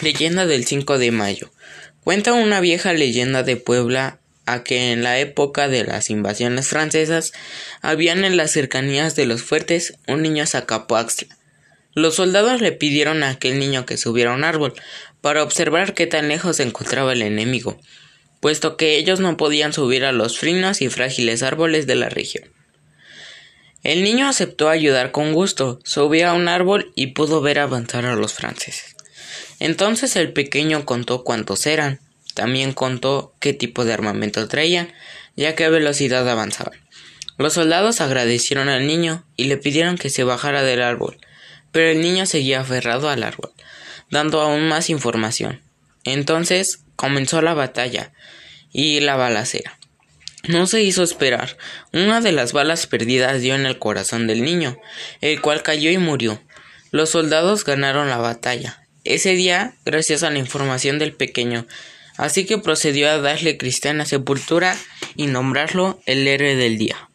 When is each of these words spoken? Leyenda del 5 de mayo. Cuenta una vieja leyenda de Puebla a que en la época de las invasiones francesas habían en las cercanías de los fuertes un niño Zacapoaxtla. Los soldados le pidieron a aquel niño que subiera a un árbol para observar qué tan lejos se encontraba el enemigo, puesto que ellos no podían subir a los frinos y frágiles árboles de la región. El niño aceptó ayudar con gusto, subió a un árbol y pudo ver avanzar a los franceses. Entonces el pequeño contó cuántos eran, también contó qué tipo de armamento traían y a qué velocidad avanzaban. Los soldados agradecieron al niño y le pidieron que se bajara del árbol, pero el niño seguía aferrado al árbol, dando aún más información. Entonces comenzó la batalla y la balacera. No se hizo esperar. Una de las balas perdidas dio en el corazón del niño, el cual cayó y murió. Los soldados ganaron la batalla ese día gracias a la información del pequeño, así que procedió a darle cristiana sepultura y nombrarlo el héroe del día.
Leyenda 0.00 0.46
del 0.46 0.64
5 0.64 0.96
de 0.98 1.10
mayo. 1.10 1.50
Cuenta 2.04 2.32
una 2.32 2.60
vieja 2.60 2.92
leyenda 2.92 3.42
de 3.42 3.56
Puebla 3.56 4.20
a 4.46 4.62
que 4.62 4.92
en 4.92 5.02
la 5.02 5.18
época 5.18 5.66
de 5.66 5.82
las 5.82 6.08
invasiones 6.08 6.68
francesas 6.68 7.32
habían 7.82 8.24
en 8.24 8.36
las 8.36 8.52
cercanías 8.52 9.16
de 9.16 9.26
los 9.26 9.42
fuertes 9.42 9.94
un 10.06 10.22
niño 10.22 10.46
Zacapoaxtla. 10.46 11.36
Los 11.94 12.14
soldados 12.14 12.60
le 12.60 12.70
pidieron 12.70 13.24
a 13.24 13.30
aquel 13.30 13.58
niño 13.58 13.86
que 13.86 13.96
subiera 13.96 14.30
a 14.30 14.34
un 14.36 14.44
árbol 14.44 14.74
para 15.20 15.42
observar 15.42 15.94
qué 15.94 16.06
tan 16.06 16.28
lejos 16.28 16.58
se 16.58 16.62
encontraba 16.62 17.12
el 17.12 17.22
enemigo, 17.22 17.80
puesto 18.38 18.76
que 18.76 18.98
ellos 18.98 19.18
no 19.18 19.36
podían 19.36 19.72
subir 19.72 20.04
a 20.04 20.12
los 20.12 20.38
frinos 20.38 20.80
y 20.80 20.90
frágiles 20.90 21.42
árboles 21.42 21.88
de 21.88 21.96
la 21.96 22.08
región. 22.08 22.44
El 23.82 24.04
niño 24.04 24.28
aceptó 24.28 24.68
ayudar 24.68 25.10
con 25.10 25.32
gusto, 25.32 25.80
subió 25.82 26.28
a 26.28 26.34
un 26.34 26.46
árbol 26.46 26.92
y 26.94 27.08
pudo 27.08 27.40
ver 27.40 27.58
avanzar 27.58 28.06
a 28.06 28.14
los 28.14 28.32
franceses. 28.32 28.97
Entonces 29.60 30.16
el 30.16 30.32
pequeño 30.32 30.84
contó 30.84 31.24
cuántos 31.24 31.66
eran, 31.66 32.00
también 32.34 32.72
contó 32.72 33.34
qué 33.40 33.52
tipo 33.52 33.84
de 33.84 33.92
armamento 33.92 34.46
traían 34.46 34.92
y 35.34 35.46
a 35.46 35.56
qué 35.56 35.68
velocidad 35.68 36.28
avanzaban. 36.28 36.78
Los 37.36 37.54
soldados 37.54 38.00
agradecieron 38.00 38.68
al 38.68 38.86
niño 38.86 39.24
y 39.36 39.44
le 39.44 39.56
pidieron 39.56 39.98
que 39.98 40.10
se 40.10 40.24
bajara 40.24 40.62
del 40.62 40.82
árbol, 40.82 41.18
pero 41.72 41.90
el 41.90 42.00
niño 42.00 42.26
seguía 42.26 42.60
aferrado 42.60 43.08
al 43.08 43.22
árbol, 43.22 43.52
dando 44.10 44.40
aún 44.40 44.68
más 44.68 44.90
información. 44.90 45.60
Entonces 46.04 46.80
comenzó 46.96 47.42
la 47.42 47.54
batalla 47.54 48.12
y 48.72 49.00
la 49.00 49.16
balacera. 49.16 49.78
No 50.46 50.66
se 50.66 50.82
hizo 50.82 51.02
esperar. 51.02 51.56
Una 51.92 52.20
de 52.20 52.32
las 52.32 52.52
balas 52.52 52.86
perdidas 52.86 53.40
dio 53.40 53.54
en 53.54 53.66
el 53.66 53.78
corazón 53.78 54.26
del 54.26 54.42
niño, 54.42 54.78
el 55.20 55.40
cual 55.40 55.62
cayó 55.62 55.90
y 55.90 55.98
murió. 55.98 56.40
Los 56.90 57.10
soldados 57.10 57.64
ganaron 57.64 58.08
la 58.08 58.18
batalla 58.18 58.87
ese 59.14 59.34
día 59.34 59.74
gracias 59.84 60.22
a 60.22 60.30
la 60.30 60.38
información 60.38 60.98
del 60.98 61.12
pequeño, 61.12 61.66
así 62.16 62.46
que 62.46 62.58
procedió 62.58 63.08
a 63.08 63.18
darle 63.18 63.56
cristiana 63.56 64.04
sepultura 64.04 64.76
y 65.16 65.26
nombrarlo 65.26 66.00
el 66.06 66.26
héroe 66.26 66.56
del 66.56 66.78
día. 66.78 67.08